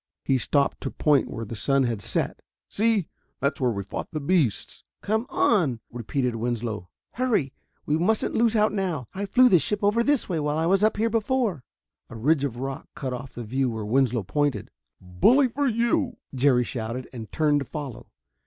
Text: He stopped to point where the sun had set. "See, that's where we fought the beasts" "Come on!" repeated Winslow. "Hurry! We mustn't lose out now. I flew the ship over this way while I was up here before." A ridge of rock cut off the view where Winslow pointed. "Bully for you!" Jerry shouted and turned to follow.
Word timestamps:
He 0.25 0.39
stopped 0.39 0.81
to 0.81 0.89
point 0.89 1.29
where 1.29 1.45
the 1.45 1.55
sun 1.55 1.83
had 1.83 2.01
set. 2.01 2.41
"See, 2.67 3.07
that's 3.39 3.61
where 3.61 3.69
we 3.69 3.83
fought 3.83 4.07
the 4.11 4.19
beasts" 4.19 4.83
"Come 5.03 5.27
on!" 5.29 5.79
repeated 5.91 6.33
Winslow. 6.37 6.89
"Hurry! 7.11 7.53
We 7.85 7.99
mustn't 7.99 8.33
lose 8.33 8.55
out 8.55 8.73
now. 8.73 9.07
I 9.13 9.27
flew 9.27 9.47
the 9.47 9.59
ship 9.59 9.83
over 9.83 10.03
this 10.03 10.27
way 10.27 10.39
while 10.39 10.57
I 10.57 10.65
was 10.65 10.83
up 10.83 10.97
here 10.97 11.11
before." 11.11 11.63
A 12.09 12.15
ridge 12.15 12.43
of 12.43 12.57
rock 12.57 12.87
cut 12.95 13.13
off 13.13 13.33
the 13.33 13.43
view 13.43 13.69
where 13.69 13.85
Winslow 13.85 14.23
pointed. 14.23 14.71
"Bully 14.99 15.47
for 15.49 15.67
you!" 15.67 16.17
Jerry 16.33 16.63
shouted 16.63 17.07
and 17.13 17.31
turned 17.31 17.59
to 17.59 17.65
follow. 17.65 18.07